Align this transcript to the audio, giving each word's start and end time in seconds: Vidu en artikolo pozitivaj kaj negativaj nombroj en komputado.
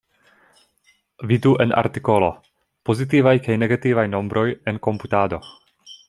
Vidu 1.31 1.51
en 1.65 1.73
artikolo 1.81 2.29
pozitivaj 2.91 3.35
kaj 3.47 3.59
negativaj 3.67 4.07
nombroj 4.17 4.47
en 4.73 4.81
komputado. 4.89 5.41